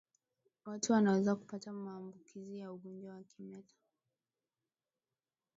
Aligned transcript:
Watu 0.65 0.93
wanaweza 0.93 1.35
kupata 1.35 1.71
maambukizi 1.71 2.59
ya 2.59 2.71
ugonjwa 2.71 3.13
wa 3.13 3.23
kimeta 3.23 3.75